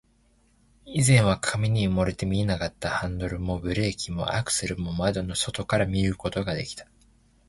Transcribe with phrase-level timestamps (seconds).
[0.83, 6.87] 以前は紙に埋もれて見えなかったハンドルも、ブレーキも、アクセルも、窓の外から見ることができた